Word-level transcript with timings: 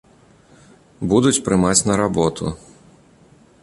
Будуць 1.13 1.43
прымаць 1.51 1.77
на 1.91 2.01
работу. 2.05 2.45